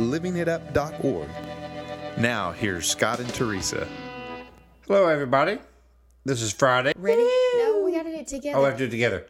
livingitup.org. 0.00 1.28
Now, 2.18 2.52
here's 2.52 2.88
Scott 2.88 3.20
and 3.20 3.28
Teresa. 3.32 3.86
Hello, 4.86 5.06
everybody. 5.06 5.58
This 6.24 6.42
is 6.42 6.52
Friday. 6.52 6.92
Ready? 6.96 7.28
No, 7.56 7.82
we 7.84 7.92
gotta 7.92 8.10
do 8.10 8.16
it 8.16 8.26
together. 8.26 8.58
Oh, 8.58 8.62
we 8.62 8.66
have 8.66 8.76
to 8.78 8.84
do 8.84 8.88
it 8.88 8.90
together. 8.90 9.26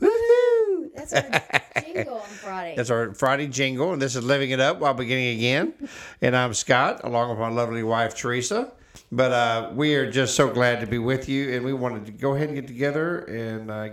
Woohoo! 0.00 0.90
That's 0.94 1.12
our 1.12 1.82
jingle 1.82 2.14
on 2.14 2.22
Friday. 2.22 2.76
That's 2.76 2.90
our 2.90 3.14
Friday 3.14 3.46
jingle, 3.46 3.92
and 3.92 4.02
this 4.02 4.16
is 4.16 4.24
Living 4.24 4.50
It 4.50 4.60
Up 4.60 4.80
While 4.80 4.94
Beginning 4.94 5.36
Again. 5.38 5.74
And 6.20 6.36
I'm 6.36 6.54
Scott, 6.54 7.00
along 7.04 7.30
with 7.30 7.38
my 7.38 7.48
lovely 7.48 7.82
wife, 7.82 8.16
Teresa. 8.16 8.72
But 9.10 9.32
uh, 9.32 9.70
we 9.74 9.94
are 9.94 10.10
just 10.10 10.34
so 10.34 10.48
glad 10.48 10.80
to 10.80 10.86
be 10.86 10.98
with 10.98 11.28
you, 11.28 11.54
and 11.54 11.64
we 11.64 11.72
wanted 11.72 12.06
to 12.06 12.12
go 12.12 12.34
ahead 12.34 12.48
and 12.48 12.56
get 12.56 12.66
together 12.66 13.20
and 13.20 13.70
uh, 13.70 13.88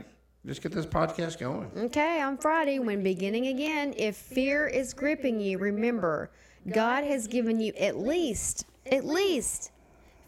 just 0.45 0.61
get 0.61 0.71
this 0.71 0.85
podcast 0.85 1.39
going. 1.39 1.69
Okay, 1.77 2.21
on 2.21 2.37
Friday, 2.37 2.79
when 2.79 3.03
beginning 3.03 3.47
again, 3.47 3.93
if 3.97 4.15
fear 4.15 4.67
is 4.67 4.93
gripping 4.93 5.39
you, 5.39 5.57
remember, 5.59 6.31
God 6.73 7.03
has 7.03 7.27
given 7.27 7.59
you 7.59 7.73
at 7.73 7.97
least, 7.97 8.65
at 8.91 9.05
least 9.05 9.71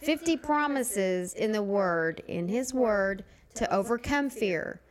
50 0.02 0.38
promises 0.38 1.34
in 1.34 1.52
the 1.52 1.64
Word, 1.64 2.22
in 2.28 2.48
His 2.48 2.74
Word, 2.74 3.24
to 3.56 3.74
overcome 3.74 4.30
fear. 4.30 4.82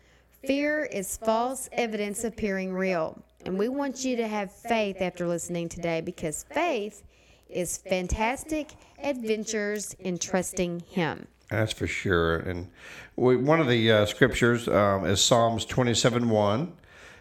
Fear 0.44 0.86
is 0.86 1.16
false 1.18 1.68
evidence 1.72 2.24
appearing 2.24 2.72
real. 2.72 3.22
And 3.44 3.58
we 3.58 3.68
want 3.68 4.04
you 4.04 4.16
to 4.16 4.26
have 4.26 4.52
faith 4.52 5.00
after 5.00 5.26
listening 5.26 5.68
today 5.68 6.00
because 6.00 6.44
faith 6.52 7.04
is 7.48 7.78
fantastic 7.78 8.72
adventures 9.02 9.94
in 10.00 10.18
trusting 10.18 10.80
Him. 10.88 11.26
That's 11.52 11.72
for 11.72 11.86
sure. 11.86 12.36
And 12.36 12.70
we, 13.14 13.36
one 13.36 13.60
of 13.60 13.68
the 13.68 13.92
uh, 13.92 14.06
scriptures 14.06 14.68
um, 14.68 15.04
is 15.04 15.22
Psalms 15.22 15.64
27 15.66 16.28
1. 16.28 16.72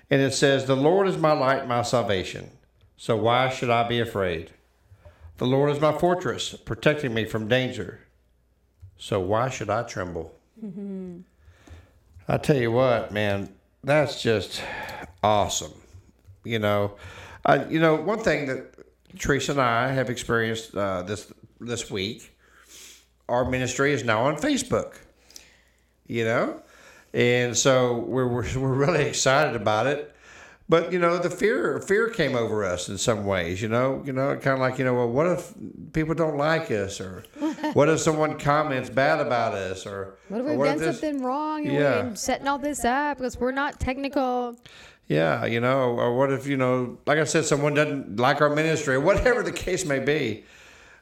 And 0.09 0.21
it 0.21 0.33
says, 0.33 0.65
The 0.65 0.75
Lord 0.75 1.07
is 1.07 1.17
my 1.17 1.33
light, 1.33 1.67
my 1.67 1.81
salvation. 1.81 2.51
So 2.97 3.17
why 3.17 3.49
should 3.49 3.69
I 3.69 3.87
be 3.87 3.99
afraid? 3.99 4.51
The 5.37 5.45
Lord 5.47 5.71
is 5.71 5.81
my 5.81 5.97
fortress, 5.97 6.53
protecting 6.53 7.13
me 7.13 7.25
from 7.25 7.47
danger. 7.47 8.01
So 8.97 9.19
why 9.19 9.49
should 9.49 9.69
I 9.69 9.83
tremble? 9.83 10.33
I 12.27 12.37
tell 12.37 12.57
you 12.57 12.71
what, 12.71 13.11
man, 13.11 13.53
that's 13.83 14.21
just 14.21 14.61
awesome. 15.23 15.73
You 16.43 16.59
know, 16.59 16.95
uh, 17.45 17.65
you 17.69 17.79
know, 17.79 17.95
one 17.95 18.19
thing 18.19 18.45
that 18.47 18.75
Teresa 19.17 19.53
and 19.53 19.61
I 19.61 19.91
have 19.91 20.09
experienced 20.09 20.75
uh, 20.75 21.01
this 21.01 21.33
this 21.59 21.89
week, 21.91 22.35
our 23.31 23.49
ministry 23.49 23.93
is 23.93 24.03
now 24.03 24.23
on 24.25 24.35
Facebook. 24.35 24.93
You 26.07 26.25
know, 26.25 26.61
and 27.13 27.57
so 27.57 27.99
we're 27.99 28.27
we're, 28.27 28.43
we're 28.59 28.73
really 28.73 29.03
excited 29.05 29.55
about 29.59 29.87
it. 29.87 30.13
But 30.67 30.93
you 30.93 30.99
know, 30.99 31.17
the 31.17 31.29
fear 31.29 31.79
fear 31.79 32.09
came 32.09 32.35
over 32.35 32.63
us 32.63 32.87
in 32.89 32.97
some 32.97 33.25
ways. 33.25 33.61
You 33.61 33.67
know, 33.69 34.01
you 34.05 34.13
know, 34.13 34.35
kind 34.35 34.53
of 34.55 34.59
like 34.59 34.77
you 34.77 34.85
know, 34.85 34.93
well, 34.93 35.09
what 35.09 35.25
if 35.27 35.53
people 35.93 36.15
don't 36.15 36.37
like 36.37 36.69
us, 36.71 36.99
or 37.01 37.23
what 37.73 37.89
if 37.89 37.99
someone 37.99 38.37
comments 38.39 38.89
bad 38.89 39.19
about 39.19 39.53
us, 39.53 39.85
or 39.85 40.15
What 40.29 40.41
if 40.41 40.47
we've 40.47 40.59
done 40.63 40.79
something 40.79 41.21
wrong 41.23 41.65
and 41.65 41.73
Yeah. 41.75 42.03
we're 42.07 42.15
setting 42.15 42.47
all 42.47 42.57
this 42.59 42.85
up 42.85 43.17
because 43.17 43.37
we're 43.37 43.51
not 43.51 43.79
technical? 43.79 44.57
Yeah, 45.07 45.45
you 45.45 45.59
know, 45.59 45.89
or 45.99 46.15
what 46.17 46.31
if, 46.31 46.47
you 46.47 46.55
know, 46.55 46.97
like 47.05 47.17
I 47.17 47.25
said, 47.25 47.43
someone 47.43 47.73
doesn't 47.73 48.17
like 48.17 48.39
our 48.39 48.49
ministry, 48.55 48.95
or 48.95 49.01
whatever 49.01 49.43
the 49.43 49.51
case 49.51 49.83
may 49.85 49.99
be. 49.99 50.45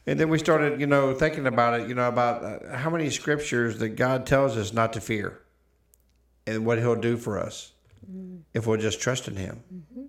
And 0.05 0.19
then 0.19 0.29
we 0.29 0.39
started, 0.39 0.79
you 0.79 0.87
know, 0.87 1.13
thinking 1.13 1.45
about 1.45 1.79
it, 1.79 1.87
you 1.87 1.93
know, 1.93 2.07
about 2.07 2.43
uh, 2.43 2.77
how 2.77 2.89
many 2.89 3.09
scriptures 3.09 3.79
that 3.79 3.89
God 3.89 4.25
tells 4.25 4.57
us 4.57 4.73
not 4.73 4.93
to 4.93 5.01
fear 5.01 5.39
and 6.47 6.65
what 6.65 6.79
he'll 6.79 6.95
do 6.95 7.15
for 7.17 7.37
us 7.37 7.73
mm-hmm. 8.09 8.37
if 8.53 8.65
we'll 8.65 8.79
just 8.79 8.99
trust 9.01 9.27
in 9.27 9.35
him. 9.35 9.63
Mm-hmm. 9.73 10.05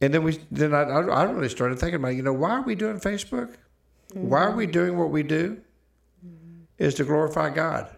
And 0.00 0.14
then 0.14 0.22
we, 0.22 0.38
then 0.50 0.74
I, 0.74 0.82
I 0.82 1.24
really 1.24 1.48
started 1.48 1.78
thinking 1.78 1.96
about, 1.96 2.14
you 2.14 2.22
know, 2.22 2.32
why 2.32 2.50
are 2.50 2.62
we 2.62 2.74
doing 2.74 3.00
Facebook? 3.00 3.54
Why 4.12 4.42
are 4.42 4.52
we 4.52 4.64
mm-hmm. 4.64 4.72
doing 4.72 4.98
what 4.98 5.10
we 5.10 5.22
do? 5.22 5.60
Is 6.78 6.94
to 6.96 7.04
glorify 7.04 7.50
God. 7.50 7.88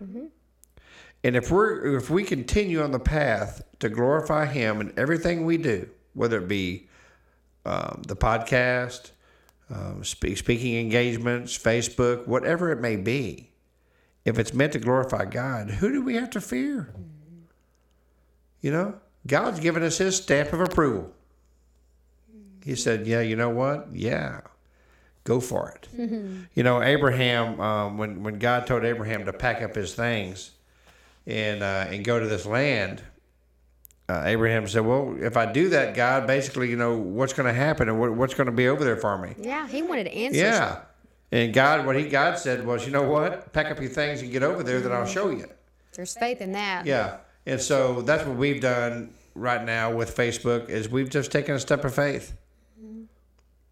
And 1.24 1.34
if 1.34 1.50
we're 1.50 1.96
if 1.96 2.10
we 2.10 2.22
continue 2.22 2.82
on 2.82 2.92
the 2.92 3.00
path 3.00 3.62
to 3.80 3.88
glorify 3.88 4.46
Him 4.46 4.80
in 4.80 4.92
everything 4.96 5.44
we 5.44 5.56
do, 5.56 5.88
whether 6.14 6.38
it 6.38 6.46
be 6.46 6.88
um, 7.64 8.02
the 8.06 8.14
podcast, 8.14 9.10
um, 9.71 10.04
speak, 10.04 10.37
speaking 10.38 10.77
engagements, 10.77 11.56
Facebook, 11.56 12.27
whatever 12.27 12.71
it 12.71 12.81
may 12.81 12.97
be, 12.97 13.50
if 14.25 14.38
it's 14.38 14.54
meant 14.54 14.72
to 14.72 14.78
glorify 14.78 15.25
God, 15.25 15.71
who 15.71 15.91
do 15.93 16.03
we 16.03 16.15
have 16.15 16.31
to 16.31 16.41
fear? 16.41 16.93
You 18.60 18.72
know, 18.72 18.94
God's 19.27 19.60
given 19.60 19.82
us 19.82 19.99
His 19.99 20.16
stamp 20.16 20.53
of 20.53 20.60
approval. 20.60 21.12
He 22.65 22.75
said, 22.75 23.06
"Yeah, 23.06 23.21
you 23.21 23.37
know 23.37 23.50
what? 23.50 23.88
Yeah, 23.93 24.41
go 25.25 25.41
for 25.41 25.71
it." 25.71 25.88
You 26.54 26.62
know, 26.62 26.83
Abraham, 26.83 27.60
um, 27.60 27.98
when 27.98 28.22
when 28.25 28.38
God 28.38 28.66
told 28.66 28.84
Abraham 28.84 29.25
to 29.27 29.33
pack 29.33 29.62
up 29.62 29.75
his 29.77 29.94
things 29.94 30.50
and 31.27 31.62
uh, 31.62 31.87
and 31.88 32.04
go 32.04 32.19
to 32.19 32.27
this 32.27 32.44
land, 32.47 33.03
uh, 34.08 34.22
Abraham 34.24 34.66
said, 34.68 34.84
"Well, 34.84 35.16
if 35.20 35.36
I 35.36 35.50
do 35.50 35.68
that, 35.70 35.94
God, 35.94 36.26
basically, 36.26 36.70
you 36.70 36.76
know, 36.76 36.96
what's 36.96 37.32
going 37.32 37.46
to 37.46 37.52
happen 37.52 37.88
and 37.88 37.98
what, 37.98 38.12
what's 38.12 38.34
going 38.34 38.46
to 38.46 38.52
be 38.52 38.68
over 38.68 38.84
there 38.84 38.96
for 38.96 39.18
me?" 39.18 39.34
Yeah, 39.38 39.66
he 39.66 39.82
wanted 39.82 40.06
answers. 40.08 40.40
Yeah, 40.40 40.82
and 41.32 41.52
God, 41.52 41.86
what 41.86 41.96
he 41.96 42.08
God 42.08 42.38
said 42.38 42.64
was, 42.64 42.86
"You 42.86 42.92
know 42.92 43.08
what? 43.08 43.52
Pack 43.52 43.66
up 43.66 43.80
your 43.80 43.90
things 43.90 44.22
and 44.22 44.30
get 44.30 44.42
over 44.42 44.62
there. 44.62 44.80
Then 44.80 44.92
I'll 44.92 45.06
show 45.06 45.30
you." 45.30 45.46
There's 45.94 46.16
faith 46.16 46.40
in 46.40 46.52
that. 46.52 46.86
Yeah, 46.86 47.16
and 47.46 47.60
so 47.60 48.02
that's 48.02 48.24
what 48.24 48.36
we've 48.36 48.60
done 48.60 49.12
right 49.34 49.64
now 49.64 49.92
with 49.92 50.16
Facebook 50.16 50.68
is 50.68 50.88
we've 50.88 51.10
just 51.10 51.30
taken 51.30 51.54
a 51.54 51.60
step 51.60 51.84
of 51.84 51.94
faith. 51.94 52.34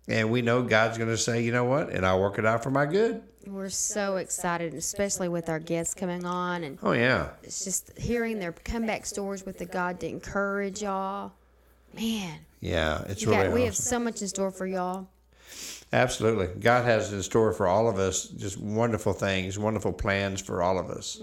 And 0.06 0.30
we 0.30 0.42
know 0.42 0.62
God's 0.62 0.98
going 0.98 1.10
to 1.10 1.16
say, 1.16 1.42
you 1.42 1.52
know 1.52 1.64
what, 1.64 1.90
and 1.90 2.04
I'll 2.04 2.20
work 2.20 2.38
it 2.38 2.44
out 2.44 2.62
for 2.62 2.70
my 2.70 2.84
good. 2.86 3.22
We're 3.46 3.70
so 3.70 4.16
excited, 4.16 4.74
especially 4.74 5.28
with 5.28 5.48
our 5.48 5.58
guests 5.58 5.94
coming 5.94 6.24
on, 6.24 6.64
and 6.64 6.78
Oh 6.82 6.92
yeah, 6.92 7.30
it's 7.42 7.64
just 7.64 7.96
hearing 7.98 8.38
their 8.38 8.52
comeback 8.52 9.04
stories 9.04 9.44
with 9.44 9.58
the 9.58 9.66
God 9.66 10.00
to 10.00 10.08
encourage 10.08 10.82
y'all. 10.82 11.32
Man, 11.94 12.38
yeah, 12.60 13.02
it's 13.06 13.22
you 13.22 13.30
really 13.30 13.44
got, 13.44 13.54
we 13.54 13.62
have 13.62 13.76
so 13.76 13.98
much 13.98 14.22
in 14.22 14.28
store 14.28 14.50
for 14.50 14.66
y'all. 14.66 15.08
Absolutely. 15.92 16.48
God 16.60 16.84
has 16.84 17.12
in 17.12 17.22
store 17.22 17.52
for 17.52 17.68
all 17.68 17.88
of 17.88 17.98
us 17.98 18.24
just 18.24 18.58
wonderful 18.58 19.12
things, 19.12 19.58
wonderful 19.58 19.92
plans 19.92 20.40
for 20.40 20.62
all 20.62 20.78
of 20.78 20.90
us. 20.90 21.20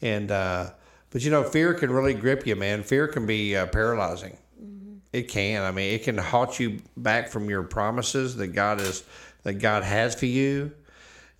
And, 0.00 0.30
uh, 0.30 0.70
but 1.10 1.22
you 1.22 1.30
know, 1.30 1.42
fear 1.42 1.74
can 1.74 1.90
really 1.90 2.14
grip 2.14 2.46
you, 2.46 2.56
man. 2.56 2.82
Fear 2.82 3.08
can 3.08 3.26
be 3.26 3.54
uh, 3.56 3.66
paralyzing. 3.66 4.38
It 5.16 5.28
can. 5.28 5.62
I 5.62 5.70
mean, 5.70 5.94
it 5.94 6.02
can 6.02 6.18
halt 6.18 6.60
you 6.60 6.78
back 6.94 7.30
from 7.30 7.48
your 7.48 7.62
promises 7.62 8.36
that 8.36 8.48
God 8.48 8.82
is, 8.82 9.02
that 9.44 9.54
God 9.54 9.82
has 9.82 10.14
for 10.14 10.26
you. 10.26 10.72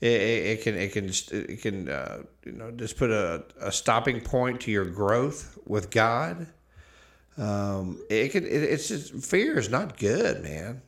It, 0.00 0.08
it, 0.08 0.46
it 0.46 0.62
can, 0.62 0.74
it 0.76 0.92
can, 0.92 1.10
it 1.30 1.60
can, 1.60 1.88
uh, 1.90 2.22
you 2.46 2.52
know, 2.52 2.70
just 2.70 2.96
put 2.96 3.10
a, 3.10 3.44
a 3.60 3.70
stopping 3.70 4.22
point 4.22 4.62
to 4.62 4.70
your 4.70 4.86
growth 4.86 5.58
with 5.66 5.90
God. 5.90 6.46
Um, 7.36 8.00
it 8.08 8.32
can. 8.32 8.44
It, 8.44 8.62
it's 8.62 8.88
just 8.88 9.12
fear 9.12 9.58
is 9.58 9.68
not 9.68 9.98
good, 9.98 10.42
man. 10.42 10.80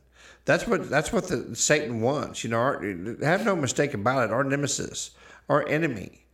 That's 0.45 0.65
what 0.65 0.89
that's 0.89 1.13
what 1.13 1.27
the 1.27 1.55
Satan 1.55 2.01
wants. 2.01 2.43
You 2.43 2.49
know, 2.49 2.57
our, 2.57 2.83
have 3.21 3.45
no 3.45 3.55
mistake 3.55 3.93
about 3.93 4.29
it. 4.29 4.33
Our 4.33 4.43
nemesis, 4.43 5.11
our 5.47 5.67
enemy, 5.67 6.25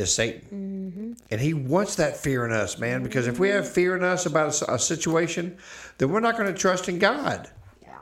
is 0.00 0.14
Satan, 0.14 0.92
mm-hmm. 0.92 1.12
and 1.30 1.40
he 1.40 1.54
wants 1.54 1.94
that 1.96 2.16
fear 2.16 2.44
in 2.44 2.52
us, 2.52 2.78
man. 2.78 3.02
Because 3.02 3.26
if 3.26 3.38
we 3.38 3.50
have 3.50 3.64
mm-hmm. 3.64 3.74
fear 3.74 3.96
in 3.96 4.02
us 4.02 4.26
about 4.26 4.60
a 4.68 4.78
situation, 4.78 5.56
then 5.98 6.10
we're 6.10 6.20
not 6.20 6.36
going 6.36 6.52
to 6.52 6.58
trust 6.58 6.88
in 6.88 6.98
God. 6.98 7.48
Yeah. 7.82 7.98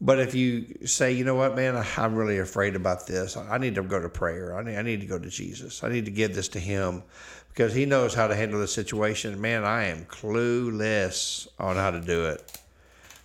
But 0.00 0.20
if 0.20 0.34
you 0.34 0.78
say, 0.86 1.12
you 1.12 1.24
know 1.24 1.34
what, 1.34 1.54
man, 1.54 1.76
I- 1.76 1.86
I'm 1.96 2.14
really 2.14 2.38
afraid 2.38 2.76
about 2.76 3.06
this. 3.06 3.36
I 3.36 3.56
I 3.56 3.58
need 3.58 3.74
to 3.74 3.82
go 3.82 4.00
to 4.00 4.08
prayer. 4.08 4.56
I 4.56 4.62
need, 4.62 4.76
I 4.76 4.82
need 4.82 5.00
to 5.00 5.06
go 5.06 5.18
to 5.18 5.28
Jesus. 5.28 5.84
I 5.84 5.90
need 5.90 6.06
to 6.06 6.10
give 6.10 6.34
this 6.34 6.48
to 6.48 6.60
Him 6.60 7.02
because 7.48 7.74
He 7.74 7.84
knows 7.86 8.14
how 8.14 8.28
to 8.28 8.34
handle 8.34 8.60
the 8.60 8.68
situation. 8.68 9.40
Man, 9.40 9.64
I 9.64 9.84
am 9.84 10.04
clueless 10.06 11.48
on 11.58 11.76
how 11.76 11.90
to 11.90 12.00
do 12.00 12.26
it. 12.26 12.58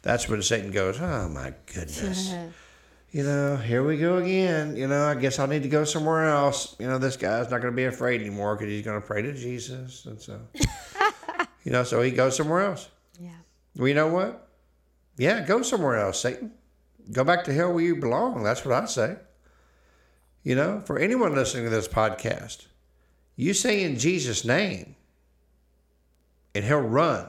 That's 0.01 0.27
when 0.27 0.41
Satan 0.41 0.71
goes, 0.71 0.99
oh 0.99 1.29
my 1.29 1.53
goodness. 1.67 2.33
you 3.11 3.23
know, 3.23 3.57
here 3.57 3.83
we 3.83 3.97
go 3.97 4.17
again. 4.17 4.77
You 4.77 4.87
know, 4.87 5.05
I 5.05 5.15
guess 5.15 5.37
I 5.37 5.45
need 5.45 5.63
to 5.63 5.69
go 5.69 5.83
somewhere 5.83 6.29
else. 6.29 6.75
You 6.79 6.87
know, 6.87 6.97
this 6.97 7.17
guy's 7.17 7.51
not 7.51 7.61
going 7.61 7.73
to 7.73 7.75
be 7.75 7.85
afraid 7.85 8.21
anymore 8.21 8.55
because 8.55 8.71
he's 8.71 8.85
going 8.85 9.01
to 9.01 9.05
pray 9.05 9.21
to 9.21 9.33
Jesus. 9.33 10.05
And 10.05 10.19
so, 10.19 10.39
you 11.63 11.71
know, 11.71 11.83
so 11.83 12.01
he 12.01 12.11
goes 12.11 12.37
somewhere 12.37 12.61
else. 12.61 12.89
Yeah. 13.19 13.31
Well, 13.75 13.89
you 13.89 13.93
know 13.93 14.07
what? 14.07 14.47
Yeah, 15.17 15.45
go 15.45 15.61
somewhere 15.61 15.97
else, 15.97 16.21
Satan. 16.21 16.53
Go 17.11 17.25
back 17.25 17.43
to 17.45 17.53
hell 17.53 17.73
where 17.73 17.83
you 17.83 17.97
belong. 17.97 18.43
That's 18.43 18.63
what 18.63 18.81
I 18.81 18.85
say. 18.85 19.17
You 20.43 20.55
know, 20.55 20.81
for 20.85 20.97
anyone 20.97 21.35
listening 21.35 21.65
to 21.65 21.69
this 21.69 21.87
podcast, 21.87 22.65
you 23.35 23.53
say 23.53 23.83
in 23.83 23.99
Jesus' 23.99 24.45
name, 24.45 24.95
and 26.55 26.63
he'll 26.63 26.79
run, 26.79 27.27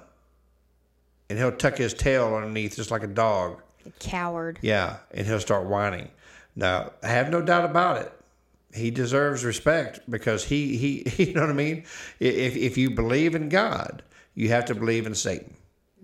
and 1.28 1.38
he'll 1.38 1.52
tuck 1.52 1.76
his 1.76 1.93
tail 1.93 2.35
underneath 2.35 2.76
just 2.76 2.90
like 2.90 3.02
a 3.02 3.08
dog. 3.08 3.62
A 3.87 3.90
coward. 3.99 4.58
Yeah, 4.62 4.99
and 5.12 5.26
he'll 5.26 5.40
start 5.40 5.67
whining. 5.67 6.08
Now, 6.55 6.93
I 7.02 7.08
have 7.08 7.31
no 7.31 7.43
doubt 7.43 7.64
about 7.64 8.02
it. 8.02 8.12
He 8.75 8.90
deserves 8.90 9.44
respect 9.44 10.00
because 10.08 10.44
he, 10.44 10.76
he 10.76 11.05
you 11.25 11.34
know 11.34 11.43
what 11.43 11.50
I 11.50 11.55
mean? 11.55 11.84
If, 12.20 12.56
if 12.56 12.79
you 12.79 12.90
believe 12.90 13.34
in 13.34 13.49
God, 13.49 14.02
you 14.34 14.49
have 14.49 14.64
to 14.67 14.75
believe 14.75 15.06
in 15.06 15.14
Satan. 15.14 15.55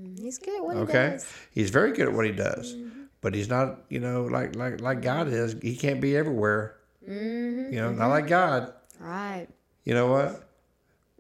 Mm, 0.01 0.19
he's 0.19 0.39
good 0.39 0.57
at 0.57 0.65
what 0.65 0.77
he 0.77 0.83
Okay, 0.83 1.11
does. 1.11 1.33
he's 1.51 1.71
very 1.71 1.93
good 1.93 2.09
at 2.09 2.13
what 2.13 2.27
he 2.27 2.33
does, 2.33 2.75
mm-hmm. 2.75 3.03
but 3.21 3.35
he's 3.35 3.49
not, 3.49 3.81
you 3.89 4.01
know, 4.01 4.25
like 4.25 4.55
like 4.55 4.81
like 4.81 5.03
God 5.03 5.27
mm-hmm. 5.27 5.37
is. 5.37 5.57
He 5.63 5.77
can't 5.77 6.01
be 6.01 6.17
everywhere. 6.17 6.77
Mm-hmm, 7.09 7.73
you 7.73 7.81
know, 7.81 7.91
not 7.93 8.09
like 8.09 8.27
God. 8.27 8.73
Right. 9.01 9.49
You 9.85 9.95
know 9.95 10.09
what? 10.09 10.49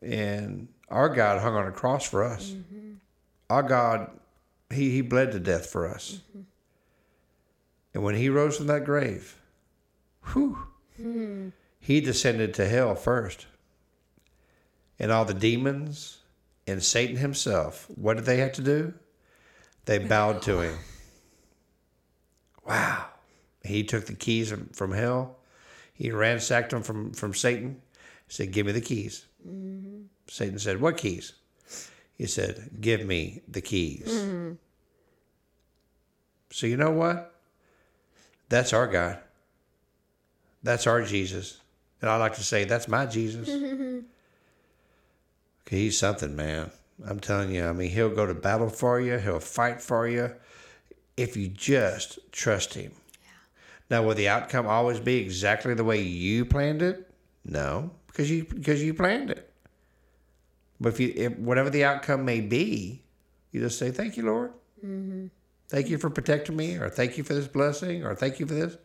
And 0.02 0.68
our 0.90 1.08
God 1.08 1.40
hung 1.40 1.54
on 1.54 1.66
a 1.66 1.72
cross 1.72 2.04
for 2.04 2.22
us. 2.24 2.54
Our 3.48 3.62
God, 3.62 4.10
he 4.70 4.90
he 4.90 5.00
bled 5.00 5.32
to 5.32 5.40
death 5.40 5.66
for 5.66 5.88
us. 5.88 6.20
And 7.98 8.04
when 8.04 8.14
he 8.14 8.28
rose 8.28 8.56
from 8.56 8.68
that 8.68 8.84
grave, 8.84 9.36
whew, 10.26 10.56
hmm. 10.96 11.48
he 11.80 12.00
descended 12.00 12.54
to 12.54 12.68
hell 12.68 12.94
first. 12.94 13.48
And 15.00 15.10
all 15.10 15.24
the 15.24 15.34
demons 15.34 16.18
and 16.64 16.80
Satan 16.80 17.16
himself, 17.16 17.88
what 17.96 18.14
did 18.14 18.24
they 18.24 18.36
have 18.36 18.52
to 18.52 18.62
do? 18.62 18.94
They 19.86 19.98
bowed 19.98 20.42
to 20.42 20.60
him. 20.60 20.78
Wow. 22.64 23.06
He 23.64 23.82
took 23.82 24.06
the 24.06 24.14
keys 24.14 24.54
from- 24.74 24.92
hell. 24.92 25.38
He 25.92 26.12
ransacked 26.12 26.70
them 26.70 26.84
from, 26.84 27.12
from 27.14 27.34
Satan. 27.34 27.82
He 28.28 28.32
said, 28.32 28.52
Give 28.52 28.66
me 28.66 28.70
the 28.70 28.80
keys. 28.80 29.26
Mm-hmm. 29.44 30.02
Satan 30.28 30.60
said, 30.60 30.80
What 30.80 30.98
keys? 30.98 31.32
He 32.16 32.26
said, 32.26 32.70
Give 32.80 33.04
me 33.04 33.42
the 33.48 33.60
keys. 33.60 34.06
Mm-hmm. 34.06 34.52
So, 36.52 36.68
you 36.68 36.76
know 36.76 36.92
what? 36.92 37.34
That's 38.48 38.72
our 38.72 38.86
God. 38.86 39.18
That's 40.62 40.86
our 40.86 41.02
Jesus. 41.02 41.60
And 42.00 42.10
I 42.10 42.16
like 42.16 42.34
to 42.34 42.44
say, 42.44 42.64
That's 42.64 42.88
my 42.88 43.06
Jesus. 43.06 43.48
Okay, 45.66 45.80
he's 45.80 45.98
something, 45.98 46.34
man. 46.34 46.70
I'm 47.06 47.20
telling 47.20 47.54
you. 47.54 47.66
I 47.66 47.72
mean, 47.72 47.90
he'll 47.90 48.08
go 48.08 48.24
to 48.24 48.32
battle 48.32 48.70
for 48.70 48.98
you. 49.00 49.18
He'll 49.18 49.38
fight 49.38 49.82
for 49.82 50.08
you 50.08 50.32
if 51.18 51.36
you 51.36 51.48
just 51.48 52.18
trust 52.32 52.72
him. 52.72 52.92
Now, 53.90 54.02
will 54.02 54.14
the 54.14 54.28
outcome 54.28 54.66
always 54.66 54.98
be 54.98 55.16
exactly 55.16 55.74
the 55.74 55.84
way 55.84 56.00
you 56.00 56.46
planned 56.46 56.80
it? 56.80 57.10
No, 57.44 57.90
because 58.06 58.30
you 58.30 58.44
because 58.44 58.82
you 58.82 58.94
planned 58.94 59.30
it. 59.30 59.50
But 60.80 60.90
if 60.90 61.00
you 61.00 61.12
if, 61.14 61.38
whatever 61.38 61.68
the 61.68 61.84
outcome 61.84 62.24
may 62.24 62.40
be, 62.40 63.02
you 63.52 63.60
just 63.60 63.78
say, 63.78 63.90
"Thank 63.90 64.16
you, 64.16 64.24
Lord. 64.24 64.52
Mm-hmm. 64.84 65.26
Thank 65.68 65.88
you 65.88 65.98
for 65.98 66.10
protecting 66.10 66.56
me," 66.56 66.76
or 66.76 66.88
"Thank 66.88 67.18
you 67.18 67.24
for 67.24 67.34
this 67.34 67.46
blessing," 67.46 68.04
or 68.04 68.14
"Thank 68.14 68.40
you 68.40 68.46
for 68.46 68.54
this." 68.54 68.76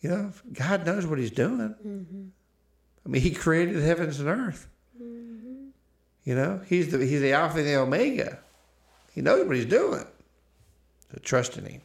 You 0.00 0.10
know, 0.10 0.32
God 0.52 0.84
knows 0.84 1.06
what 1.06 1.18
He's 1.18 1.30
doing. 1.30 1.74
Mm-hmm. 1.86 2.24
I 3.04 3.08
mean, 3.08 3.22
He 3.22 3.30
created 3.30 3.76
the 3.76 3.82
heavens 3.82 4.20
and 4.20 4.28
earth. 4.28 4.68
Mm-hmm. 5.02 5.68
You 6.24 6.34
know, 6.34 6.60
He's 6.66 6.90
the 6.90 6.98
He's 6.98 7.20
the 7.20 7.32
Alpha 7.32 7.58
and 7.58 7.66
the 7.66 7.76
Omega. 7.76 8.38
He 9.14 9.22
knows 9.22 9.46
what 9.46 9.56
He's 9.56 9.64
doing. 9.64 10.04
So 11.12 11.18
trust 11.22 11.56
in 11.56 11.64
Him. 11.64 11.80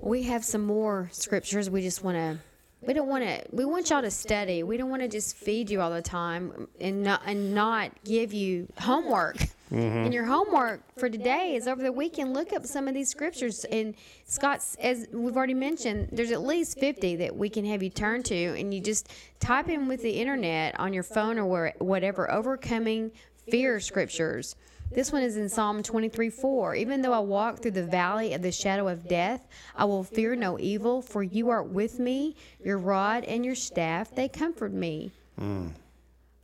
We 0.00 0.22
have 0.24 0.44
some 0.44 0.64
more 0.64 1.08
scriptures. 1.12 1.68
We 1.68 1.82
just 1.82 2.02
want 2.02 2.16
to. 2.16 2.38
We 2.80 2.94
don't 2.94 3.08
want 3.08 3.24
to. 3.24 3.42
We 3.50 3.64
want 3.64 3.90
y'all 3.90 4.02
to 4.02 4.10
study. 4.10 4.62
We 4.62 4.76
don't 4.76 4.88
want 4.88 5.02
to 5.02 5.08
just 5.08 5.36
feed 5.36 5.68
you 5.68 5.80
all 5.80 5.90
the 5.90 6.02
time 6.02 6.68
and 6.80 7.02
not 7.02 7.22
and 7.26 7.54
not 7.54 7.90
give 8.04 8.32
you 8.32 8.68
homework. 8.78 9.36
Mm-hmm. 9.72 9.98
And 9.98 10.14
your 10.14 10.24
homework 10.24 10.80
for 10.96 11.10
today 11.10 11.56
is 11.56 11.66
over 11.66 11.82
the 11.82 11.90
weekend. 11.90 12.34
Look 12.34 12.52
up 12.52 12.64
some 12.66 12.86
of 12.86 12.94
these 12.94 13.08
scriptures. 13.08 13.64
And 13.64 13.94
Scott's, 14.24 14.76
as 14.76 15.08
we've 15.12 15.36
already 15.36 15.54
mentioned, 15.54 16.10
there's 16.12 16.30
at 16.30 16.42
least 16.42 16.78
50 16.78 17.16
that 17.16 17.36
we 17.36 17.48
can 17.48 17.64
have 17.64 17.82
you 17.82 17.90
turn 17.90 18.22
to, 18.24 18.58
and 18.58 18.72
you 18.72 18.80
just 18.80 19.10
type 19.40 19.68
in 19.68 19.88
with 19.88 20.02
the 20.02 20.10
internet 20.10 20.78
on 20.78 20.92
your 20.92 21.02
phone 21.02 21.38
or 21.38 21.46
where, 21.46 21.74
whatever. 21.78 22.30
Overcoming 22.30 23.10
fear 23.50 23.80
scriptures. 23.80 24.54
This 24.92 25.10
one 25.10 25.22
is 25.22 25.36
in 25.36 25.48
Psalm 25.48 25.82
23 25.82 26.30
4. 26.30 26.76
Even 26.76 27.02
though 27.02 27.12
I 27.12 27.18
walk 27.18 27.60
through 27.60 27.72
the 27.72 27.84
valley 27.84 28.34
of 28.34 28.42
the 28.42 28.52
shadow 28.52 28.86
of 28.86 29.08
death, 29.08 29.48
I 29.74 29.84
will 29.84 30.04
fear 30.04 30.36
no 30.36 30.60
evil, 30.60 31.02
for 31.02 31.24
you 31.24 31.48
are 31.50 31.62
with 31.64 31.98
me. 31.98 32.36
Your 32.62 32.78
rod 32.78 33.24
and 33.24 33.44
your 33.44 33.56
staff, 33.56 34.14
they 34.14 34.28
comfort 34.28 34.72
me. 34.72 35.10
Mm. 35.40 35.72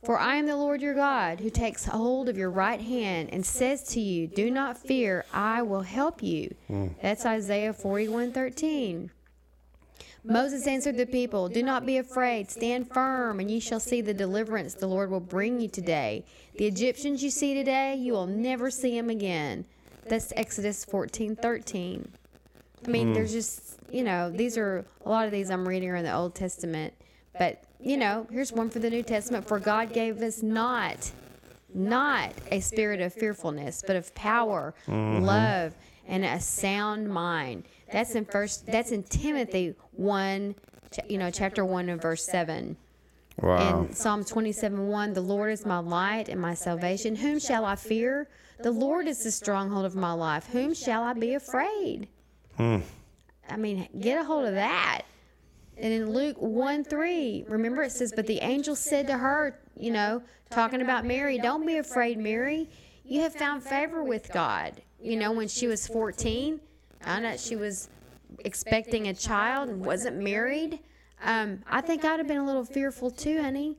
For 0.05 0.19
I 0.19 0.35
am 0.35 0.45
the 0.45 0.57
Lord 0.57 0.81
your 0.81 0.93
God, 0.93 1.39
who 1.39 1.49
takes 1.49 1.85
hold 1.85 2.27
of 2.27 2.37
your 2.37 2.49
right 2.49 2.81
hand 2.81 3.29
and 3.31 3.45
says 3.45 3.83
to 3.89 4.01
you, 4.01 4.27
Do 4.27 4.51
not 4.51 4.77
fear, 4.77 5.25
I 5.33 5.61
will 5.61 5.81
help 5.81 6.21
you. 6.21 6.53
Hmm. 6.67 6.87
That's 7.01 7.25
Isaiah 7.25 7.73
41 7.73 8.31
13. 8.33 9.11
Moses 10.25 10.67
answered 10.67 10.97
the 10.97 11.05
people, 11.05 11.49
Do 11.49 11.63
not 11.63 11.85
be 11.85 11.97
afraid, 11.97 12.49
stand 12.49 12.91
firm, 12.93 13.39
and 13.39 13.49
ye 13.49 13.59
shall 13.59 13.79
see 13.79 14.01
the 14.01 14.13
deliverance 14.13 14.73
the 14.73 14.87
Lord 14.87 15.09
will 15.09 15.19
bring 15.19 15.59
you 15.59 15.67
today. 15.67 16.25
The 16.57 16.65
Egyptians 16.65 17.23
you 17.23 17.29
see 17.29 17.53
today, 17.53 17.95
you 17.95 18.13
will 18.13 18.27
never 18.27 18.69
see 18.71 18.95
them 18.95 19.09
again. 19.09 19.65
That's 20.07 20.33
Exodus 20.35 20.83
fourteen 20.83 21.35
thirteen. 21.35 22.11
I 22.85 22.89
mean, 22.89 23.07
hmm. 23.07 23.13
there's 23.13 23.31
just, 23.31 23.77
you 23.91 24.03
know, 24.03 24.29
these 24.29 24.57
are 24.57 24.85
a 25.05 25.09
lot 25.09 25.25
of 25.25 25.31
these 25.31 25.49
I'm 25.49 25.67
reading 25.67 25.89
are 25.89 25.95
in 25.95 26.03
the 26.03 26.13
Old 26.13 26.35
Testament. 26.35 26.93
But, 27.37 27.63
you 27.83 27.97
know, 27.97 28.27
here's 28.31 28.51
one 28.51 28.69
for 28.69 28.79
the 28.79 28.89
New 28.89 29.03
Testament. 29.03 29.47
For 29.47 29.59
God 29.59 29.93
gave 29.93 30.21
us 30.21 30.41
not, 30.41 31.11
not 31.73 32.31
a 32.51 32.59
spirit 32.59 33.01
of 33.01 33.13
fearfulness, 33.13 33.83
but 33.85 33.95
of 33.95 34.13
power, 34.15 34.73
love, 34.87 35.75
and 36.07 36.23
a 36.23 36.39
sound 36.39 37.09
mind. 37.09 37.63
That's 37.91 38.15
in 38.15 38.25
first. 38.25 38.65
That's 38.65 38.91
in 38.91 39.03
Timothy 39.03 39.75
one, 39.91 40.55
you 41.07 41.17
know, 41.17 41.29
chapter 41.29 41.65
one 41.65 41.89
and 41.89 42.01
verse 42.01 42.25
seven. 42.25 42.77
Wow. 43.41 43.83
In 43.83 43.93
Psalm 43.93 44.23
27 44.23 44.87
1, 44.87 45.13
the 45.13 45.21
Lord 45.21 45.51
is 45.51 45.65
my 45.65 45.79
light 45.79 46.29
and 46.29 46.39
my 46.39 46.53
salvation. 46.53 47.15
Whom 47.15 47.39
shall 47.39 47.65
I 47.65 47.75
fear? 47.75 48.29
The 48.59 48.71
Lord 48.71 49.07
is 49.07 49.23
the 49.23 49.31
stronghold 49.31 49.85
of 49.85 49.95
my 49.95 50.13
life. 50.13 50.45
Whom 50.47 50.73
shall 50.73 51.03
I 51.03 51.13
be 51.13 51.33
afraid? 51.33 52.07
Hmm. 52.57 52.79
I 53.49 53.57
mean, 53.57 53.89
get 53.99 54.21
a 54.21 54.23
hold 54.23 54.45
of 54.45 54.53
that. 54.53 55.01
And 55.77 55.91
in 55.91 56.13
Luke 56.13 56.37
1 56.39 56.83
3, 56.83 57.45
remember 57.47 57.83
it 57.83 57.91
says, 57.91 58.13
But 58.15 58.27
the 58.27 58.39
angel 58.39 58.75
said 58.75 59.07
to 59.07 59.17
her, 59.17 59.59
you 59.77 59.91
know, 59.91 60.21
talking 60.49 60.81
about 60.81 61.05
Mary, 61.05 61.37
Don't 61.37 61.65
be 61.65 61.77
afraid, 61.77 62.17
Mary. 62.17 62.69
You 63.05 63.21
have 63.21 63.33
found 63.33 63.63
favor 63.63 64.03
with 64.03 64.31
God. 64.31 64.81
You 65.01 65.17
know, 65.17 65.31
when 65.31 65.47
she 65.47 65.67
was 65.67 65.87
14, 65.87 66.59
found 67.01 67.25
out 67.25 67.39
she 67.39 67.55
was 67.55 67.89
expecting 68.45 69.07
a 69.07 69.13
child 69.13 69.69
and 69.69 69.85
wasn't 69.85 70.17
married. 70.17 70.79
Um, 71.23 71.59
I 71.69 71.81
think 71.81 72.05
I'd 72.05 72.19
have 72.19 72.27
been 72.27 72.37
a 72.37 72.45
little 72.45 72.65
fearful 72.65 73.11
too, 73.11 73.41
honey. 73.41 73.77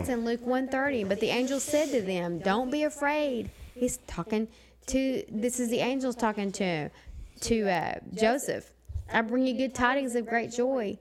It's 0.00 0.08
in 0.08 0.24
Luke 0.24 0.42
130. 0.42 1.04
But 1.04 1.20
the 1.20 1.28
angel 1.28 1.58
said 1.58 1.90
to 1.90 2.02
them, 2.02 2.38
Don't 2.40 2.70
be 2.70 2.82
afraid. 2.82 3.50
He's 3.74 3.98
talking 4.06 4.48
to, 4.86 5.24
this 5.30 5.60
is 5.60 5.70
the 5.70 5.78
angels 5.78 6.14
talking 6.14 6.52
to, 6.52 6.90
to 7.40 7.68
uh, 7.70 7.94
Joseph. 8.14 8.70
I 9.12 9.20
bring 9.22 9.46
you 9.46 9.54
good 9.56 9.74
tidings 9.74 10.14
of 10.14 10.26
great 10.26 10.50
joy. 10.52 10.98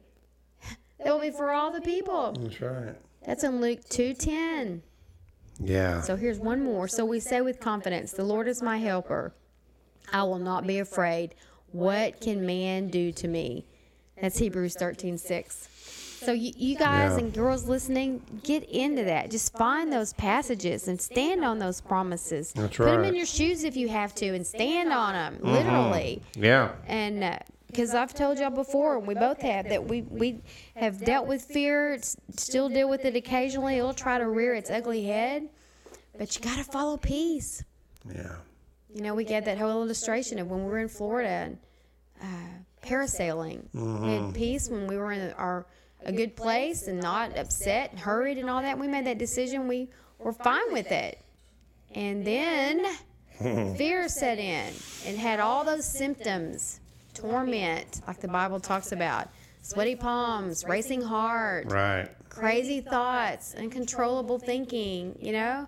That 1.03 1.13
will 1.13 1.21
be 1.21 1.31
for 1.31 1.51
all 1.51 1.71
the 1.71 1.81
people. 1.81 2.33
That's 2.33 2.61
right. 2.61 2.95
That's 3.25 3.43
in 3.43 3.59
Luke 3.61 3.81
2.10. 3.89 4.81
Yeah. 5.59 6.01
So 6.01 6.15
here's 6.15 6.39
one 6.39 6.63
more. 6.63 6.87
So 6.87 7.05
we 7.05 7.19
say 7.19 7.41
with 7.41 7.59
confidence, 7.59 8.11
The 8.11 8.23
Lord 8.23 8.47
is 8.47 8.61
my 8.61 8.77
helper. 8.77 9.33
I 10.11 10.23
will 10.23 10.39
not 10.39 10.65
be 10.67 10.79
afraid. 10.79 11.35
What 11.71 12.19
can 12.21 12.45
man 12.45 12.89
do 12.89 13.11
to 13.13 13.27
me? 13.27 13.65
That's 14.19 14.37
Hebrews 14.39 14.75
13:6. 14.75 15.67
So 16.23 16.33
you, 16.33 16.51
you 16.55 16.75
guys 16.77 17.13
Yeah. 17.13 17.19
and 17.25 17.33
girls 17.33 17.65
listening, 17.67 18.21
get 18.43 18.63
into 18.65 19.03
that. 19.05 19.31
Just 19.31 19.57
find 19.57 19.91
those 19.91 20.13
passages 20.13 20.87
and 20.87 21.01
stand 21.01 21.43
on 21.43 21.57
those 21.57 21.81
promises. 21.81 22.51
That's 22.53 22.77
Put 22.77 22.85
them 22.85 23.03
in 23.05 23.15
your 23.15 23.25
shoes 23.25 23.63
if 23.63 23.75
you 23.75 23.89
have 23.89 24.13
to 24.15 24.27
and 24.35 24.45
stand 24.45 24.93
on 24.93 25.13
them, 25.13 25.35
mm-hmm. 25.37 25.47
literally 25.51 26.21
Yeah. 26.35 26.73
and 26.87 27.23
uh, 27.23 27.39
because 27.71 27.95
I've 27.95 28.13
told 28.13 28.37
y'all 28.39 28.49
before, 28.49 28.97
and 28.97 29.07
we 29.07 29.15
both 29.15 29.41
have, 29.41 29.69
that 29.69 29.85
we 29.87 30.01
we 30.01 30.41
have 30.75 31.03
dealt 31.03 31.27
with 31.27 31.41
fear, 31.41 31.97
still 32.35 32.69
deal 32.69 32.89
with 32.89 33.05
it 33.05 33.15
occasionally. 33.15 33.77
It'll 33.77 33.93
try 33.93 34.17
to 34.17 34.27
rear 34.27 34.53
its 34.53 34.69
ugly 34.69 35.03
head, 35.05 35.49
but 36.17 36.35
you 36.35 36.41
got 36.41 36.57
to 36.57 36.63
follow 36.63 36.97
peace. 36.97 37.63
Yeah. 38.13 38.35
You 38.93 39.03
know, 39.03 39.15
we 39.15 39.23
get 39.23 39.45
that 39.45 39.57
whole 39.57 39.83
illustration 39.83 40.37
of 40.39 40.49
when 40.49 40.65
we 40.65 40.69
were 40.69 40.79
in 40.79 40.89
Florida 40.89 41.29
and 41.29 41.57
uh, 42.21 42.85
parasailing. 42.85 43.63
We 43.73 44.11
had 44.11 44.33
peace 44.33 44.69
when 44.69 44.85
we 44.85 44.97
were 44.97 45.13
in 45.13 45.31
our 45.33 45.65
a 46.03 46.11
good 46.11 46.35
place 46.35 46.87
and 46.87 46.99
not 46.99 47.37
upset, 47.37 47.91
and 47.91 47.99
hurried, 47.99 48.37
and 48.37 48.49
all 48.49 48.61
that. 48.61 48.77
We 48.77 48.87
made 48.87 49.05
that 49.05 49.17
decision. 49.17 49.67
We 49.67 49.89
were 50.19 50.33
fine 50.33 50.73
with 50.73 50.91
it, 50.91 51.21
and 51.93 52.25
then 52.25 52.85
fear 53.77 54.09
set 54.09 54.39
in 54.39 54.73
and 55.05 55.17
had 55.17 55.39
all 55.39 55.63
those 55.63 55.85
symptoms, 55.85 56.80
torment, 57.13 58.01
like 58.07 58.19
the 58.19 58.27
Bible 58.27 58.59
talks 58.59 58.91
about, 58.91 59.29
sweaty 59.61 59.95
palms, 59.95 60.63
racing 60.65 61.01
heart, 61.01 61.71
Right. 61.71 62.09
crazy 62.29 62.81
thoughts, 62.81 63.53
uncontrollable 63.55 64.39
thinking, 64.39 65.17
you 65.19 65.31
know? 65.31 65.67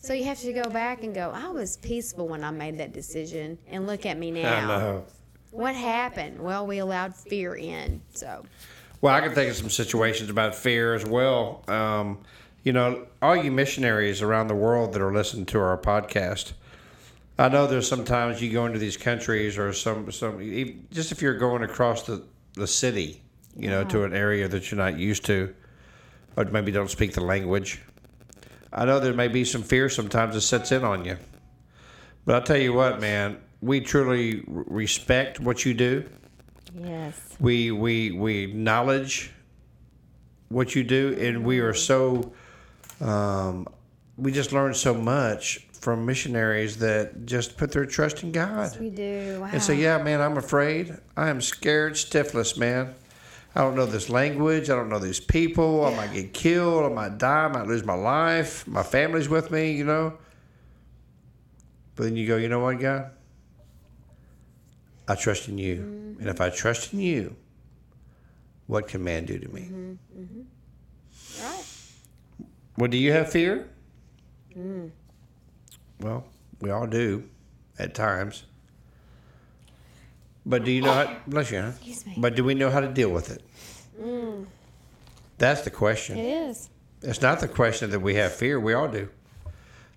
So 0.00 0.12
you 0.12 0.24
have 0.24 0.38
to 0.40 0.52
go 0.52 0.68
back 0.70 1.02
and 1.02 1.14
go, 1.14 1.30
I 1.34 1.48
was 1.48 1.76
peaceful 1.76 2.28
when 2.28 2.44
I 2.44 2.50
made 2.50 2.78
that 2.78 2.92
decision, 2.92 3.58
and 3.68 3.86
look 3.86 4.06
at 4.06 4.16
me 4.16 4.30
now. 4.30 5.02
What 5.50 5.74
happened? 5.74 6.40
Well, 6.40 6.66
we 6.66 6.78
allowed 6.78 7.14
fear 7.16 7.54
in. 7.56 8.02
So, 8.14 8.44
Well, 9.00 9.14
I 9.14 9.20
can 9.20 9.32
think 9.32 9.50
of 9.50 9.56
some 9.56 9.70
situations 9.70 10.28
about 10.30 10.54
fear 10.54 10.94
as 10.94 11.04
well. 11.04 11.64
Um, 11.68 12.18
you 12.64 12.72
know, 12.72 13.06
all 13.22 13.36
you 13.36 13.50
missionaries 13.50 14.20
around 14.22 14.48
the 14.48 14.54
world 14.54 14.92
that 14.92 15.00
are 15.02 15.12
listening 15.12 15.46
to 15.46 15.58
our 15.60 15.78
podcast, 15.78 16.52
I 17.38 17.48
know 17.48 17.66
there's 17.66 17.88
sometimes 17.88 18.42
you 18.42 18.52
go 18.52 18.66
into 18.66 18.78
these 18.78 18.96
countries 18.96 19.58
or 19.58 19.72
some 19.72 20.10
some 20.10 20.40
just 20.90 21.12
if 21.12 21.22
you're 21.22 21.38
going 21.38 21.62
across 21.62 22.02
the 22.02 22.24
the 22.54 22.66
city, 22.66 23.22
you 23.56 23.68
know, 23.68 23.84
to 23.84 24.04
an 24.04 24.12
area 24.12 24.48
that 24.48 24.70
you're 24.70 24.78
not 24.78 24.98
used 24.98 25.24
to, 25.26 25.54
or 26.36 26.44
maybe 26.46 26.72
don't 26.72 26.90
speak 26.90 27.12
the 27.12 27.22
language. 27.22 27.80
I 28.72 28.84
know 28.84 29.00
there 29.00 29.14
may 29.14 29.28
be 29.28 29.44
some 29.44 29.62
fear 29.62 29.88
sometimes 29.88 30.34
that 30.34 30.40
sets 30.40 30.72
in 30.72 30.84
on 30.84 31.04
you, 31.04 31.16
but 32.24 32.34
I'll 32.34 32.42
tell 32.42 32.58
you 32.58 32.72
what, 32.72 33.00
man, 33.00 33.38
we 33.60 33.80
truly 33.80 34.42
respect 34.46 35.40
what 35.40 35.64
you 35.64 35.74
do 35.74 36.04
yes. 36.74 37.36
we 37.40 37.70
we 37.70 38.12
we 38.12 38.44
acknowledge 38.44 39.32
what 40.48 40.74
you 40.74 40.84
do 40.84 41.16
and 41.20 41.44
we 41.44 41.60
are 41.60 41.74
so 41.74 42.32
um, 43.00 43.66
we 44.16 44.32
just 44.32 44.52
learn 44.52 44.74
so 44.74 44.94
much 44.94 45.67
from 45.80 46.04
missionaries 46.04 46.78
that 46.78 47.26
just 47.26 47.56
put 47.56 47.72
their 47.72 47.86
trust 47.86 48.22
in 48.22 48.32
god. 48.32 48.76
We 48.78 48.90
do. 48.90 49.38
Wow. 49.40 49.50
and 49.52 49.62
say 49.62 49.76
yeah 49.76 49.98
man 50.02 50.20
i'm 50.20 50.36
afraid. 50.36 50.96
I 51.16 51.28
am 51.28 51.40
scared 51.40 51.96
stiffless 51.96 52.56
man. 52.56 52.94
I 53.54 53.62
don't 53.62 53.74
know 53.74 53.86
this 53.86 54.08
language. 54.08 54.70
I 54.70 54.76
don't 54.76 54.88
know 54.88 54.98
these 54.98 55.20
people. 55.20 55.84
I 55.84 55.94
might 55.96 56.12
get 56.12 56.32
killed. 56.32 56.84
I 56.84 56.94
might 56.94 57.18
die. 57.18 57.44
I 57.44 57.48
might 57.48 57.66
lose 57.66 57.84
my 57.84 57.94
life. 57.94 58.66
My 58.66 58.82
family's 58.82 59.28
with 59.28 59.50
me 59.50 59.72
you 59.72 59.84
know? 59.84 60.18
But 61.96 62.04
then 62.04 62.16
you 62.16 62.26
go 62.26 62.36
you 62.36 62.48
know 62.48 62.60
what 62.60 62.80
god? 62.80 63.10
I 65.06 65.14
trust 65.14 65.48
in 65.48 65.58
you. 65.58 65.76
Mm-hmm. 65.76 66.20
And 66.20 66.28
if 66.28 66.40
i 66.40 66.50
trust 66.50 66.92
in 66.92 67.00
you 67.00 67.36
what 68.68 68.86
can 68.86 69.02
man 69.02 69.24
do 69.24 69.38
to 69.38 69.48
me? 69.48 69.62
Mm-hmm. 69.62 70.20
Mm-hmm. 70.20 71.44
Right. 71.44 71.64
well 72.76 72.88
do 72.88 72.96
you 72.96 73.12
have 73.12 73.30
fear 73.30 73.68
mm. 74.56 74.90
Well 76.00 76.24
we 76.60 76.70
all 76.70 76.86
do 76.86 77.24
at 77.78 77.94
times 77.94 78.44
but 80.46 80.64
do 80.64 80.72
you 80.72 80.82
know 80.82 80.92
how 80.92 81.16
bless 81.26 81.50
you 81.50 81.60
huh? 81.60 81.68
Excuse 81.68 82.06
me. 82.06 82.14
but 82.16 82.34
do 82.34 82.44
we 82.44 82.54
know 82.54 82.70
how 82.70 82.80
to 82.80 82.88
deal 82.88 83.10
with 83.10 83.30
it 83.30 83.42
that's 85.38 85.62
the 85.62 85.70
question 85.70 86.18
It 86.18 86.48
is. 86.48 86.68
It's 87.02 87.22
not 87.22 87.40
the 87.40 87.48
question 87.48 87.90
that 87.90 88.00
we 88.00 88.16
have 88.16 88.34
fear. 88.34 88.58
We 88.58 88.74
all 88.74 88.88
do. 88.88 89.08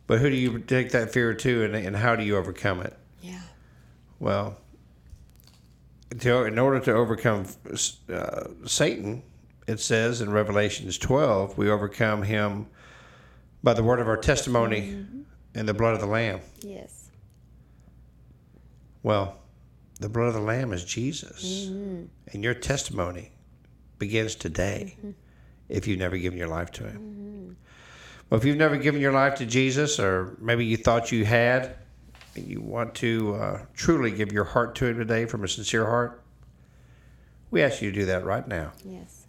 But 0.07 0.19
who 0.19 0.29
do 0.29 0.35
you 0.35 0.59
take 0.59 0.91
that 0.91 1.11
fear 1.11 1.33
to 1.33 1.63
and, 1.63 1.75
and 1.75 1.95
how 1.95 2.15
do 2.15 2.23
you 2.23 2.37
overcome 2.37 2.81
it? 2.81 2.95
Yeah. 3.21 3.41
Well, 4.19 4.57
to, 6.19 6.43
in 6.43 6.59
order 6.59 6.79
to 6.81 6.93
overcome 6.93 7.47
uh, 8.13 8.43
Satan, 8.65 9.23
it 9.67 9.79
says 9.79 10.21
in 10.21 10.31
Revelations 10.31 10.97
12, 10.97 11.57
we 11.57 11.69
overcome 11.69 12.23
him 12.23 12.67
by 13.63 13.73
the 13.73 13.83
word 13.83 13.99
of 13.99 14.07
our 14.07 14.17
testimony 14.17 15.05
and 15.55 15.67
the 15.67 15.73
blood 15.73 15.93
of 15.93 15.99
the 15.99 16.07
Lamb. 16.07 16.41
Yes. 16.61 17.09
Well, 19.03 19.37
the 19.99 20.09
blood 20.09 20.27
of 20.27 20.33
the 20.33 20.41
Lamb 20.41 20.73
is 20.73 20.83
Jesus. 20.83 21.65
Mm-hmm. 21.65 22.05
And 22.33 22.43
your 22.43 22.53
testimony 22.53 23.31
begins 23.99 24.35
today 24.35 24.95
mm-hmm. 24.97 25.11
if 25.69 25.87
you've 25.87 25.99
never 25.99 26.17
given 26.17 26.37
your 26.37 26.47
life 26.47 26.71
to 26.71 26.83
Him. 26.83 26.97
Mm-hmm. 26.97 27.53
Well, 28.29 28.39
if 28.39 28.45
you've 28.45 28.57
never 28.57 28.77
given 28.77 29.01
your 29.01 29.11
life 29.11 29.35
to 29.35 29.45
Jesus, 29.45 29.99
or 29.99 30.37
maybe 30.39 30.65
you 30.65 30.77
thought 30.77 31.11
you 31.11 31.25
had, 31.25 31.75
and 32.35 32.47
you 32.47 32.61
want 32.61 32.95
to 32.95 33.35
uh, 33.35 33.65
truly 33.73 34.09
give 34.09 34.31
your 34.31 34.45
heart 34.45 34.75
to 34.75 34.85
Him 34.87 34.97
today 34.97 35.25
from 35.25 35.43
a 35.43 35.47
sincere 35.47 35.85
heart, 35.85 36.23
we 37.49 37.61
ask 37.61 37.81
you 37.81 37.91
to 37.91 37.99
do 37.99 38.05
that 38.05 38.23
right 38.23 38.47
now 38.47 38.71
Yes. 38.85 39.27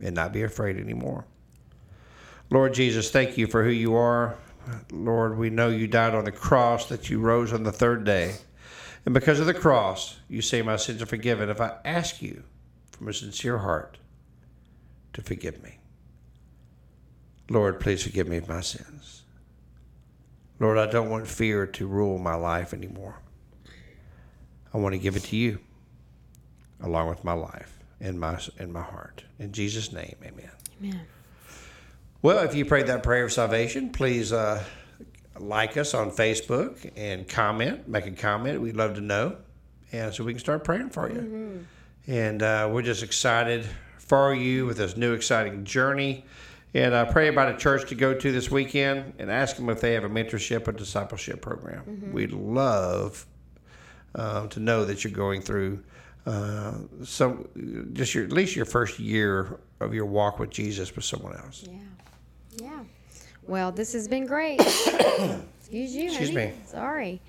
and 0.00 0.14
not 0.16 0.32
be 0.32 0.42
afraid 0.42 0.76
anymore. 0.76 1.24
Lord 2.50 2.74
Jesus, 2.74 3.10
thank 3.10 3.38
you 3.38 3.46
for 3.46 3.62
who 3.62 3.70
you 3.70 3.94
are. 3.94 4.36
Lord, 4.90 5.38
we 5.38 5.50
know 5.50 5.68
you 5.68 5.86
died 5.86 6.14
on 6.14 6.24
the 6.24 6.32
cross, 6.32 6.86
that 6.86 7.10
you 7.10 7.20
rose 7.20 7.52
on 7.52 7.62
the 7.62 7.72
third 7.72 8.04
day. 8.04 8.34
And 9.04 9.14
because 9.14 9.40
of 9.40 9.46
the 9.46 9.54
cross, 9.54 10.18
you 10.28 10.42
say 10.42 10.62
my 10.62 10.76
sins 10.76 11.00
are 11.00 11.06
forgiven. 11.06 11.48
If 11.48 11.60
I 11.60 11.76
ask 11.84 12.20
you 12.20 12.42
from 12.90 13.08
a 13.08 13.12
sincere 13.12 13.58
heart 13.58 13.98
to 15.14 15.22
forgive 15.22 15.62
me, 15.62 15.78
Lord, 17.48 17.80
please 17.80 18.02
forgive 18.02 18.28
me 18.28 18.36
of 18.36 18.48
my 18.48 18.60
sins. 18.60 19.22
Lord, 20.60 20.76
I 20.76 20.86
don't 20.86 21.08
want 21.08 21.26
fear 21.26 21.66
to 21.66 21.86
rule 21.86 22.18
my 22.18 22.34
life 22.34 22.74
anymore. 22.74 23.20
I 24.74 24.78
want 24.78 24.92
to 24.92 24.98
give 24.98 25.16
it 25.16 25.24
to 25.24 25.36
you 25.36 25.60
along 26.80 27.08
with 27.08 27.24
my 27.24 27.32
life 27.32 27.78
and 28.00 28.18
my 28.20 28.38
and 28.58 28.72
my 28.72 28.82
heart. 28.82 29.24
In 29.38 29.52
Jesus' 29.52 29.92
name, 29.92 30.16
amen. 30.22 30.50
Amen. 30.82 31.00
Well, 32.20 32.44
if 32.44 32.54
you 32.54 32.64
prayed 32.64 32.88
that 32.88 33.02
prayer 33.04 33.24
of 33.24 33.32
salvation, 33.32 33.90
please 33.90 34.32
uh, 34.32 34.62
like 35.38 35.76
us 35.76 35.94
on 35.94 36.10
Facebook 36.10 36.90
and 36.96 37.28
comment, 37.28 37.86
make 37.88 38.06
a 38.06 38.10
comment. 38.10 38.60
We'd 38.60 38.76
love 38.76 38.94
to 38.94 39.00
know, 39.00 39.36
and 39.92 40.12
so 40.12 40.24
we 40.24 40.32
can 40.32 40.40
start 40.40 40.64
praying 40.64 40.90
for 40.90 41.08
you. 41.08 41.64
And 42.08 42.42
uh, 42.42 42.68
we're 42.72 42.82
just 42.82 43.02
excited 43.04 43.66
for 43.98 44.34
you 44.34 44.66
with 44.66 44.78
this 44.78 44.96
new 44.96 45.12
exciting 45.12 45.64
journey. 45.64 46.24
And 46.74 46.92
uh, 46.92 47.06
pray 47.06 47.28
about 47.28 47.54
a 47.54 47.56
church 47.56 47.88
to 47.90 47.94
go 47.94 48.12
to 48.14 48.32
this 48.32 48.50
weekend 48.50 49.14
and 49.18 49.30
ask 49.30 49.56
them 49.56 49.70
if 49.70 49.80
they 49.80 49.94
have 49.94 50.04
a 50.04 50.08
mentorship 50.08 50.66
or 50.66 50.72
discipleship 50.72 51.40
program. 51.40 52.10
We'd 52.12 52.32
love 52.32 53.26
um, 54.14 54.48
to 54.50 54.60
know 54.60 54.84
that 54.84 55.04
you're 55.04 55.12
going 55.12 55.40
through 55.40 55.82
uh, 56.26 56.74
some 57.04 57.48
just 57.94 58.14
your 58.14 58.24
at 58.24 58.32
least 58.32 58.54
your 58.56 58.66
first 58.66 58.98
year 58.98 59.60
of 59.80 59.94
your 59.94 60.04
walk 60.04 60.38
with 60.38 60.50
Jesus 60.50 60.94
with 60.94 61.04
someone 61.04 61.36
else. 61.36 61.64
Yeah. 61.66 61.78
Well, 63.48 63.72
this 63.72 63.92
has 63.94 64.06
been 64.06 64.26
great. 64.26 64.60
Excuse 64.60 65.94
you. 65.96 66.04
Excuse 66.04 66.28
honey. 66.30 66.46
me. 66.48 66.52
Sorry. 66.66 67.20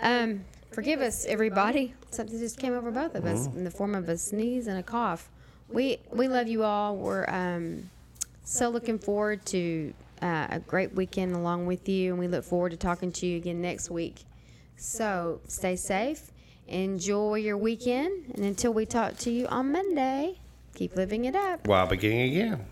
Um, 0.00 0.44
forgive 0.72 1.00
us, 1.00 1.24
everybody. 1.26 1.94
Something 2.10 2.38
just 2.38 2.58
came 2.58 2.72
over 2.72 2.90
both 2.90 3.14
of 3.14 3.24
us 3.26 3.46
Mm-hmm. 3.46 3.58
in 3.58 3.64
the 3.64 3.70
form 3.70 3.94
of 3.94 4.08
a 4.08 4.16
sneeze 4.16 4.66
and 4.66 4.78
a 4.78 4.82
cough. 4.82 5.28
We 5.68 5.98
we 6.12 6.28
love 6.28 6.48
you 6.48 6.64
all. 6.64 6.96
We're 6.96 7.26
um, 7.28 7.90
so 8.44 8.68
looking 8.70 8.98
forward 8.98 9.44
to 9.46 9.92
uh, 10.22 10.46
a 10.50 10.60
great 10.60 10.94
weekend 10.94 11.34
along 11.34 11.66
with 11.66 11.88
you, 11.88 12.10
and 12.12 12.18
we 12.18 12.26
look 12.28 12.44
forward 12.44 12.70
to 12.70 12.76
talking 12.76 13.12
to 13.12 13.26
you 13.26 13.36
again 13.36 13.60
next 13.60 13.90
week. 13.90 14.24
So 14.76 15.40
stay 15.48 15.76
safe, 15.76 16.30
enjoy 16.68 17.34
your 17.36 17.56
weekend, 17.58 18.32
and 18.34 18.44
until 18.44 18.72
we 18.72 18.86
talk 18.86 19.16
to 19.18 19.30
you 19.30 19.46
on 19.48 19.72
Monday, 19.72 20.38
keep 20.74 20.94
living 20.96 21.24
it 21.26 21.34
up. 21.36 21.66
While 21.66 21.86
beginning 21.86 22.30
again. 22.32 22.66